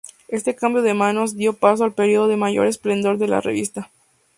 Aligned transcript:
Este 0.29 0.55
cambio 0.55 0.81
de 0.81 0.95
manos 0.95 1.35
dio 1.37 1.53
paso 1.53 1.83
al 1.83 1.93
periodo 1.93 2.27
de 2.27 2.35
mayor 2.35 2.65
esplendor 2.65 3.19
de 3.19 3.27
la 3.27 3.39
revista. 3.39 3.91